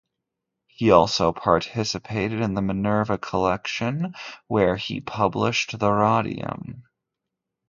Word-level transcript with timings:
He 0.65 0.89
also 0.89 1.31
participated 1.31 2.41
in 2.41 2.55
the 2.55 2.61
Minerva 2.63 3.19
Collection, 3.19 4.15
where 4.47 4.75
he 4.75 4.99
published 4.99 5.77
"The 5.77 5.91
radium". 5.91 6.85